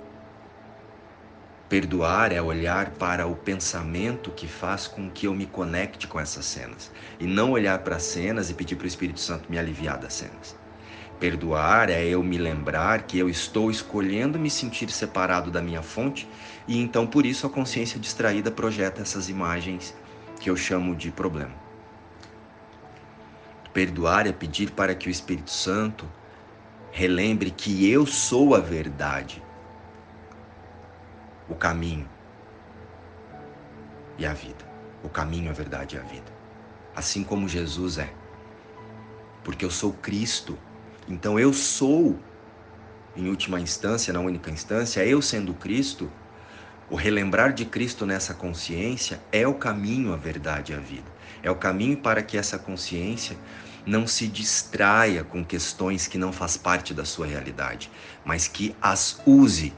Perdoar 1.68 2.32
é 2.32 2.42
olhar 2.42 2.90
para 2.92 3.28
o 3.28 3.36
pensamento 3.36 4.32
que 4.32 4.48
faz 4.48 4.88
com 4.88 5.08
que 5.08 5.26
eu 5.26 5.34
me 5.34 5.46
conecte 5.46 6.08
com 6.08 6.18
essas 6.18 6.44
cenas 6.44 6.90
e 7.20 7.26
não 7.26 7.52
olhar 7.52 7.78
para 7.80 7.96
as 7.96 8.02
cenas 8.02 8.50
e 8.50 8.54
pedir 8.54 8.74
para 8.74 8.86
o 8.86 8.88
Espírito 8.88 9.20
Santo 9.20 9.48
me 9.48 9.58
aliviar 9.58 9.98
das 9.98 10.14
cenas. 10.14 10.59
Perdoar 11.20 11.90
é 11.90 12.02
eu 12.02 12.22
me 12.22 12.38
lembrar 12.38 13.02
que 13.02 13.18
eu 13.18 13.28
estou 13.28 13.70
escolhendo 13.70 14.38
me 14.38 14.50
sentir 14.50 14.90
separado 14.90 15.50
da 15.50 15.60
minha 15.60 15.82
fonte 15.82 16.26
e 16.66 16.80
então 16.80 17.06
por 17.06 17.26
isso 17.26 17.46
a 17.46 17.50
consciência 17.50 18.00
distraída 18.00 18.50
projeta 18.50 19.02
essas 19.02 19.28
imagens 19.28 19.94
que 20.40 20.48
eu 20.48 20.56
chamo 20.56 20.96
de 20.96 21.12
problema. 21.12 21.54
Perdoar 23.74 24.26
é 24.26 24.32
pedir 24.32 24.70
para 24.70 24.94
que 24.94 25.08
o 25.08 25.10
Espírito 25.10 25.50
Santo 25.50 26.10
relembre 26.90 27.50
que 27.50 27.88
eu 27.88 28.06
sou 28.06 28.54
a 28.54 28.60
verdade, 28.60 29.42
o 31.48 31.54
caminho 31.54 32.08
e 34.16 34.24
a 34.24 34.32
vida. 34.32 34.68
O 35.02 35.08
caminho, 35.08 35.50
a 35.50 35.54
verdade 35.54 35.96
e 35.96 35.98
a 35.98 36.02
vida. 36.02 36.30
Assim 36.94 37.24
como 37.24 37.48
Jesus 37.48 37.96
é. 37.96 38.12
Porque 39.42 39.64
eu 39.64 39.70
sou 39.70 39.92
Cristo. 39.94 40.58
Então 41.10 41.40
eu 41.40 41.52
sou, 41.52 42.16
em 43.16 43.28
última 43.28 43.60
instância, 43.60 44.12
na 44.12 44.20
única 44.20 44.48
instância, 44.48 45.04
eu 45.04 45.20
sendo 45.20 45.52
Cristo, 45.52 46.08
o 46.88 46.94
relembrar 46.94 47.52
de 47.52 47.64
Cristo 47.64 48.06
nessa 48.06 48.32
consciência 48.32 49.20
é 49.32 49.44
o 49.46 49.54
caminho, 49.54 50.12
a 50.12 50.16
verdade 50.16 50.70
e 50.70 50.74
a 50.76 50.78
vida. 50.78 51.10
É 51.42 51.50
o 51.50 51.56
caminho 51.56 51.96
para 51.96 52.22
que 52.22 52.38
essa 52.38 52.58
consciência 52.60 53.36
não 53.84 54.06
se 54.06 54.28
distraia 54.28 55.24
com 55.24 55.44
questões 55.44 56.06
que 56.06 56.16
não 56.16 56.32
faz 56.32 56.56
parte 56.56 56.94
da 56.94 57.04
sua 57.04 57.26
realidade, 57.26 57.90
mas 58.24 58.46
que 58.46 58.76
as 58.80 59.20
use 59.26 59.72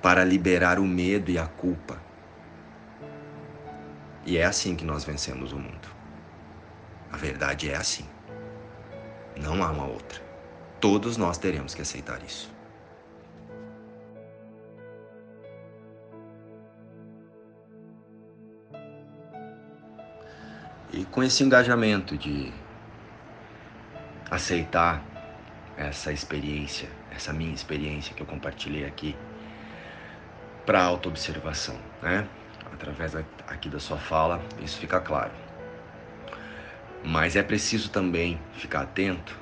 para 0.00 0.24
liberar 0.24 0.78
o 0.78 0.86
medo 0.86 1.30
e 1.30 1.38
a 1.38 1.46
culpa. 1.46 2.00
E 4.24 4.38
é 4.38 4.44
assim 4.44 4.74
que 4.74 4.84
nós 4.84 5.04
vencemos 5.04 5.52
o 5.52 5.58
mundo. 5.58 5.88
A 7.12 7.16
verdade 7.16 7.68
é 7.68 7.76
assim. 7.76 8.15
Não 9.36 9.62
há 9.62 9.70
uma 9.70 9.86
outra. 9.86 10.20
Todos 10.80 11.16
nós 11.16 11.38
teremos 11.38 11.74
que 11.74 11.82
aceitar 11.82 12.22
isso. 12.22 12.54
E 20.92 21.04
com 21.06 21.22
esse 21.22 21.42
engajamento 21.42 22.16
de 22.16 22.52
aceitar 24.30 25.04
essa 25.76 26.12
experiência, 26.12 26.88
essa 27.10 27.32
minha 27.32 27.52
experiência 27.52 28.14
que 28.14 28.22
eu 28.22 28.26
compartilhei 28.26 28.86
aqui 28.86 29.16
para 30.64 30.82
autoobservação, 30.82 31.78
né? 32.02 32.26
Através 32.72 33.14
aqui 33.14 33.68
da 33.68 33.78
sua 33.78 33.98
fala, 33.98 34.42
isso 34.62 34.78
fica 34.78 35.00
claro. 35.00 35.45
Mas 37.04 37.36
é 37.36 37.42
preciso 37.42 37.90
também 37.90 38.40
ficar 38.52 38.82
atento, 38.82 39.38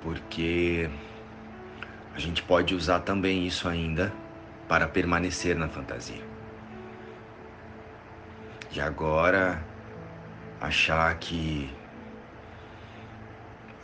porque 0.00 0.88
a 2.14 2.18
gente 2.18 2.42
pode 2.42 2.74
usar 2.74 3.00
também 3.00 3.46
isso 3.46 3.68
ainda 3.68 4.12
para 4.68 4.86
permanecer 4.86 5.56
na 5.56 5.68
fantasia. 5.68 6.22
E 8.74 8.80
agora 8.80 9.62
achar 10.60 11.14
que 11.18 11.70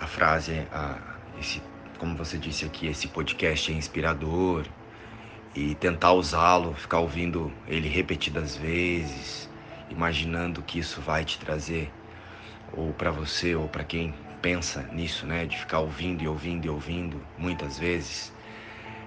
a 0.00 0.06
frase, 0.06 0.66
a, 0.72 0.98
esse, 1.38 1.62
como 1.98 2.16
você 2.16 2.38
disse 2.38 2.64
aqui, 2.64 2.87
esse 2.87 3.08
podcast 3.08 3.72
é 3.72 3.75
inspirador 3.75 4.64
e 5.54 5.75
tentar 5.75 6.12
usá-lo, 6.12 6.72
ficar 6.75 7.00
ouvindo 7.00 7.52
ele 7.66 7.88
repetidas 7.88 8.56
vezes, 8.56 9.50
imaginando 9.90 10.62
que 10.62 10.78
isso 10.78 11.00
vai 11.00 11.25
te 11.25 11.38
trazer 11.38 11.92
ou 12.72 12.92
para 12.92 13.10
você 13.10 13.54
ou 13.54 13.68
para 13.68 13.84
quem 13.84 14.14
pensa 14.40 14.82
nisso, 14.92 15.26
né, 15.26 15.46
de 15.46 15.58
ficar 15.58 15.80
ouvindo 15.80 16.22
e 16.22 16.28
ouvindo 16.28 16.64
e 16.64 16.70
ouvindo 16.70 17.20
muitas 17.37 17.78
vezes 17.78 18.32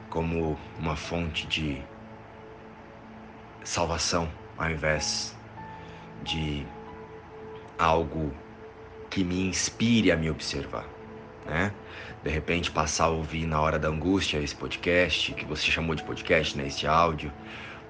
como 0.09 0.57
uma 0.77 0.95
fonte 0.95 1.47
de 1.47 1.81
salvação 3.63 4.29
ao 4.57 4.69
invés 4.69 5.37
de 6.23 6.65
algo 7.77 8.31
que 9.09 9.23
me 9.23 9.47
inspire 9.47 10.11
a 10.11 10.15
me 10.15 10.29
observar, 10.29 10.87
né? 11.45 11.73
De 12.23 12.29
repente 12.29 12.69
passar 12.71 13.05
a 13.05 13.09
ouvir 13.09 13.45
na 13.45 13.59
hora 13.59 13.79
da 13.79 13.87
angústia 13.87 14.37
esse 14.37 14.55
podcast, 14.55 15.33
que 15.33 15.45
você 15.45 15.71
chamou 15.71 15.95
de 15.95 16.03
podcast, 16.03 16.57
né, 16.57 16.67
este 16.67 16.85
áudio, 16.85 17.31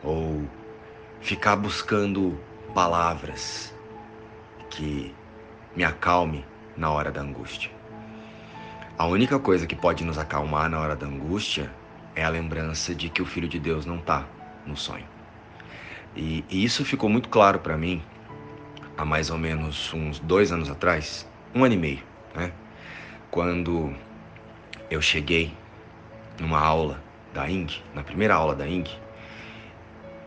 ou 0.01 0.48
ficar 1.20 1.56
buscando 1.58 2.40
palavras 2.74 3.74
que 4.70 5.13
me 5.75 5.84
acalme 5.84 6.46
na 6.75 6.90
hora 6.92 7.12
da 7.12 7.22
angústia. 7.22 7.72
A 8.98 9.06
única 9.06 9.40
coisa 9.40 9.66
que 9.66 9.75
pode 9.75 10.04
nos 10.04 10.18
acalmar 10.18 10.70
na 10.70 10.80
hora 10.80 10.96
da 10.96 11.08
angústia 11.08 11.72
é 12.16 12.24
a 12.24 12.30
lembrança 12.30 12.94
de 12.94 13.10
que 13.10 13.22
o 13.22 13.25
Filho 13.25 13.48
de 13.48 13.60
Deus 13.60 13.86
não 13.86 13.98
está 13.98 14.25
no 14.66 14.75
sonho. 14.75 15.08
E, 16.16 16.44
e, 16.50 16.63
isso 16.63 16.84
ficou 16.84 17.10
muito 17.10 17.30
claro 17.30 17.60
para 17.60 17.78
mim 17.78 18.04
há 18.98 19.06
mais 19.06 19.30
ou 19.30 19.38
menos 19.38 19.94
uns 19.94 20.20
dois 20.20 20.51
anos 20.51 20.70
atrás, 20.70 21.28
um 21.56 21.63
ano 21.63 21.74
e 21.74 21.78
meio, 21.78 22.04
né? 22.36 22.51
Quando 23.32 23.96
eu 24.90 25.01
cheguei 25.01 25.54
numa 26.40 26.60
aula 26.60 27.01
da 27.34 27.50
Ing, 27.50 27.82
na 27.96 28.04
primeira 28.04 28.36
aula 28.36 28.54
da 28.54 28.68
Ing, 28.68 28.90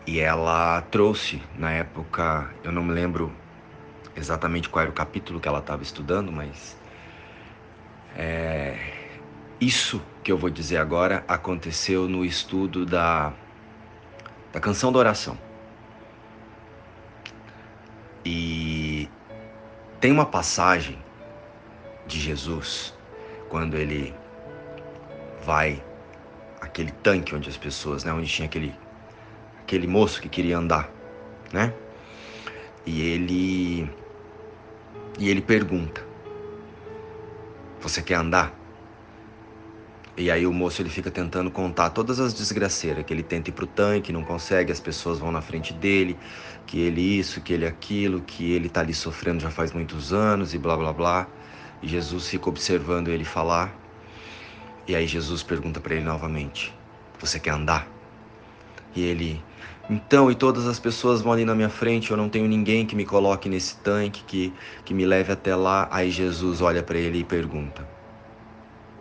e 0.06 0.20
ela 0.20 0.80
trouxe, 0.90 1.40
na 1.56 1.70
época, 1.70 2.50
eu 2.62 2.72
não 2.72 2.82
me 2.82 2.92
lembro 2.92 3.32
exatamente 4.16 4.68
qual 4.68 4.82
era 4.82 4.90
o 4.90 4.94
capítulo 4.94 5.40
que 5.40 5.48
ela 5.48 5.58
estava 5.58 5.82
estudando, 5.82 6.30
mas 6.30 6.76
é, 8.16 8.78
isso 9.60 10.02
que 10.22 10.30
eu 10.30 10.38
vou 10.38 10.50
dizer 10.50 10.76
agora 10.76 11.24
aconteceu 11.26 12.08
no 12.08 12.24
estudo 12.24 12.86
da, 12.86 13.32
da 14.52 14.60
canção 14.60 14.92
da 14.92 14.98
oração. 14.98 15.38
E 18.24 19.08
tem 20.00 20.10
uma 20.12 20.26
passagem 20.26 20.98
de 22.06 22.20
Jesus 22.20 22.94
quando 23.48 23.76
ele 23.76 24.14
vai 25.44 25.82
aquele 26.60 26.90
tanque 26.90 27.34
onde 27.34 27.48
as 27.48 27.56
pessoas, 27.56 28.04
né, 28.04 28.12
onde 28.12 28.28
tinha 28.28 28.46
aquele 28.46 28.74
aquele 29.62 29.86
moço 29.86 30.20
que 30.20 30.28
queria 30.28 30.58
andar, 30.58 30.90
né? 31.52 31.72
E 32.84 33.00
ele 33.00 33.90
e 35.18 35.28
ele 35.28 35.40
pergunta: 35.40 36.02
Você 37.80 38.02
quer 38.02 38.16
andar? 38.16 38.64
E 40.16 40.30
aí 40.30 40.46
o 40.46 40.52
moço 40.52 40.80
ele 40.80 40.90
fica 40.90 41.10
tentando 41.10 41.50
contar 41.50 41.90
todas 41.90 42.20
as 42.20 42.32
desgraceiras, 42.32 43.04
que 43.04 43.12
ele 43.12 43.22
tenta 43.22 43.50
ir 43.50 43.52
pro 43.52 43.66
tanque, 43.66 44.12
não 44.12 44.22
consegue, 44.22 44.70
as 44.70 44.78
pessoas 44.78 45.18
vão 45.18 45.32
na 45.32 45.40
frente 45.40 45.72
dele, 45.72 46.16
que 46.66 46.78
ele 46.78 47.00
isso, 47.00 47.40
que 47.40 47.52
ele 47.52 47.66
aquilo, 47.66 48.20
que 48.20 48.52
ele 48.52 48.68
tá 48.68 48.80
ali 48.80 48.94
sofrendo 48.94 49.40
já 49.40 49.50
faz 49.50 49.72
muitos 49.72 50.12
anos 50.12 50.54
e 50.54 50.58
blá 50.58 50.76
blá 50.76 50.92
blá. 50.92 51.26
E 51.82 51.88
Jesus 51.88 52.28
fica 52.28 52.48
observando 52.48 53.08
ele 53.08 53.24
falar. 53.24 53.74
E 54.86 54.94
aí 54.94 55.06
Jesus 55.06 55.42
pergunta 55.42 55.80
para 55.80 55.94
ele 55.94 56.04
novamente: 56.04 56.72
Você 57.18 57.40
quer 57.40 57.50
andar? 57.50 57.88
E 58.94 59.02
ele 59.02 59.42
então, 59.88 60.30
e 60.30 60.34
todas 60.34 60.66
as 60.66 60.78
pessoas 60.78 61.20
vão 61.20 61.32
ali 61.32 61.44
na 61.44 61.54
minha 61.54 61.68
frente, 61.68 62.10
eu 62.10 62.16
não 62.16 62.28
tenho 62.28 62.48
ninguém 62.48 62.86
que 62.86 62.96
me 62.96 63.04
coloque 63.04 63.50
nesse 63.50 63.76
tanque, 63.76 64.24
que, 64.24 64.54
que 64.82 64.94
me 64.94 65.04
leve 65.04 65.30
até 65.30 65.54
lá. 65.54 65.88
Aí 65.90 66.10
Jesus 66.10 66.62
olha 66.62 66.82
para 66.82 66.96
ele 66.96 67.18
e 67.18 67.24
pergunta: 67.24 67.86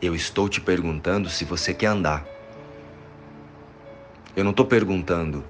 Eu 0.02 0.14
estou 0.14 0.50
te 0.50 0.60
perguntando 0.60 1.30
se 1.30 1.46
você 1.46 1.74
quer 1.74 1.88
andar. 1.88 2.26
Eu 4.36 4.44
não 4.44 4.52
estou 4.52 4.66
perguntando 4.66 5.46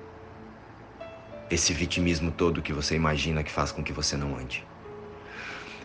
esse 1.49 1.73
vitimismo 1.73 2.31
todo 2.31 2.62
que 2.62 2.73
você 2.73 2.95
imagina 2.95 3.43
que 3.43 3.51
faz 3.51 3.71
com 3.71 3.84
que 3.84 3.93
você 3.93 4.15
não 4.15 4.36
ande. 4.36 4.63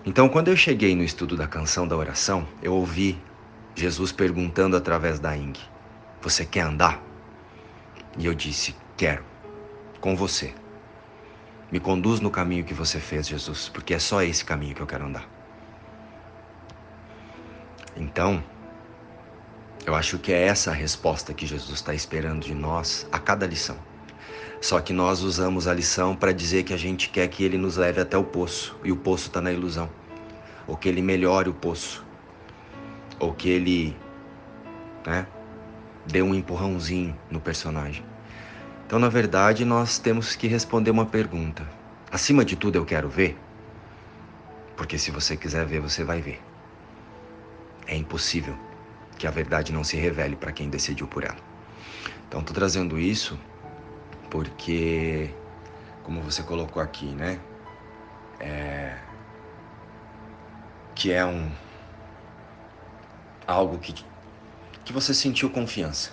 Então, 0.05 0.29
quando 0.29 0.49
eu 0.49 0.57
cheguei 0.57 0.95
no 0.95 1.03
estudo 1.03 1.37
da 1.37 1.47
canção 1.47 1.89
da 1.89 1.97
oração, 1.97 2.47
eu 2.63 2.75
ouvi 2.75 3.19
Jesus 3.75 4.13
perguntando 4.13 4.77
através 4.77 5.19
da 5.19 5.35
Ing: 5.35 5.59
Você 6.21 6.45
quer 6.45 6.61
andar? 6.61 7.03
E 8.19 8.27
eu 8.27 8.35
disse: 8.35 8.77
Quero 8.95 9.38
com 10.01 10.17
você. 10.17 10.55
Me 11.71 11.79
conduz 11.79 12.21
no 12.21 12.31
caminho 12.31 12.65
que 12.65 12.75
você 12.75 12.99
fez, 12.99 13.29
Jesus, 13.29 13.69
porque 13.69 13.95
é 13.95 13.99
só 13.99 14.23
esse 14.23 14.45
caminho 14.45 14.75
que 14.75 14.81
eu 14.81 14.87
quero 14.87 15.05
andar. 15.05 15.29
Então, 17.97 18.43
eu 19.85 19.95
acho 19.95 20.19
que 20.19 20.33
é 20.33 20.47
essa 20.47 20.71
a 20.71 20.75
resposta 20.75 21.35
que 21.35 21.47
Jesus 21.47 21.79
está 21.79 21.95
esperando 21.95 22.45
de 22.45 22.55
nós 22.55 23.07
a 23.13 23.19
cada 23.19 23.47
lição. 23.47 23.77
Só 24.61 24.81
que 24.81 24.93
nós 24.93 25.23
usamos 25.23 25.69
a 25.69 25.75
lição 25.75 26.17
para 26.17 26.33
dizer 26.33 26.65
que 26.65 26.73
a 26.73 26.77
gente 26.77 27.11
quer 27.11 27.29
que 27.29 27.45
ele 27.45 27.57
nos 27.57 27.77
leve 27.77 28.01
até 28.01 28.17
o 28.17 28.25
poço, 28.25 28.77
e 28.83 28.91
o 28.91 28.97
poço 28.97 29.29
está 29.29 29.41
na 29.41 29.53
ilusão. 29.53 29.89
Ou 30.67 30.77
que 30.77 30.89
ele 30.89 31.01
melhore 31.01 31.49
o 31.49 31.55
poço. 31.55 32.05
Ou 33.19 33.33
que 33.33 33.49
ele 33.49 33.97
né, 35.07 35.27
dê 36.07 36.23
um 36.23 36.35
empurrãozinho 36.35 37.17
no 37.31 37.41
personagem. 37.41 38.05
Então, 38.89 38.99
na 38.99 39.11
verdade, 39.11 39.67
nós 39.67 39.99
temos 39.99 40.35
que 40.35 40.47
responder 40.47 40.91
uma 40.91 41.05
pergunta. 41.05 41.69
Acima 42.11 42.43
de 42.43 42.57
tudo, 42.57 42.77
eu 42.77 42.87
quero 42.87 43.07
ver? 43.07 43.39
Porque 44.75 44.97
se 44.97 45.11
você 45.11 45.37
quiser 45.37 45.67
ver, 45.67 45.79
você 45.79 46.03
vai 46.03 46.23
ver. 46.23 46.43
É 47.87 47.95
impossível 47.95 48.57
que 49.19 49.27
a 49.27 49.31
verdade 49.31 49.75
não 49.75 49.85
se 49.85 49.99
revele 49.99 50.37
para 50.37 50.53
quem 50.53 50.71
decidiu 50.71 51.07
por 51.07 51.23
ela. 51.23 51.37
Então, 52.27 52.41
estou 52.41 52.55
trazendo 52.55 52.99
isso 52.99 53.39
porque, 54.31 55.35
como 56.03 56.23
você 56.23 56.43
colocou 56.43 56.81
aqui, 56.81 57.09
né? 57.09 57.39
É... 58.41 58.97
Que 60.95 61.13
é 61.13 61.27
um. 61.27 61.53
algo 63.47 63.79
que, 63.81 63.95
que 64.83 64.95
você 64.95 65.13
sentiu 65.13 65.51
confiança. 65.51 66.13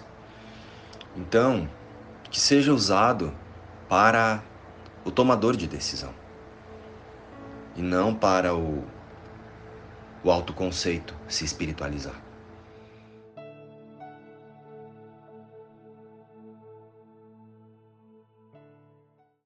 Então, 1.15 1.69
que 2.35 2.41
seja 2.41 2.73
usado 2.73 3.33
para 3.87 4.43
o 5.05 5.09
tomador 5.09 5.55
de 5.55 5.67
decisão 5.67 6.13
e 7.77 7.81
não 7.81 8.13
para 8.13 8.53
o, 8.53 8.83
o 10.21 10.29
autoconceito 10.29 11.15
se 11.29 11.45
espiritualizar. 11.45 12.24